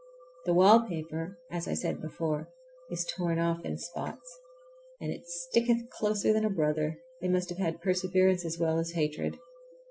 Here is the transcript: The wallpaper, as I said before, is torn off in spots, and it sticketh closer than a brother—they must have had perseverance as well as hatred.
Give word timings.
The 0.45 0.55
wallpaper, 0.55 1.37
as 1.51 1.67
I 1.67 1.75
said 1.75 2.01
before, 2.01 2.51
is 2.89 3.05
torn 3.05 3.37
off 3.37 3.63
in 3.63 3.77
spots, 3.77 4.39
and 4.99 5.11
it 5.11 5.27
sticketh 5.27 5.91
closer 5.91 6.33
than 6.33 6.43
a 6.43 6.49
brother—they 6.49 7.27
must 7.27 7.49
have 7.49 7.59
had 7.59 7.81
perseverance 7.83 8.43
as 8.43 8.57
well 8.57 8.79
as 8.79 8.93
hatred. 8.93 9.37